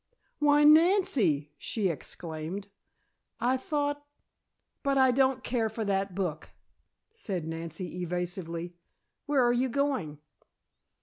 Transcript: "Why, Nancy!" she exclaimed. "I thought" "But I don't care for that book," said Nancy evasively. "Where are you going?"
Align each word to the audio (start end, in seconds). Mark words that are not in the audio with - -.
"Why, 0.39 0.63
Nancy!" 0.63 1.51
she 1.59 1.87
exclaimed. 1.87 2.69
"I 3.39 3.55
thought" 3.55 4.03
"But 4.83 4.97
I 4.97 5.11
don't 5.11 5.43
care 5.43 5.69
for 5.69 5.85
that 5.85 6.15
book," 6.15 6.49
said 7.13 7.45
Nancy 7.45 8.01
evasively. 8.01 8.73
"Where 9.27 9.45
are 9.45 9.53
you 9.53 9.69
going?" 9.69 10.17